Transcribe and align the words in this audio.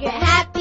you're 0.00 0.10
happy. 0.10 0.51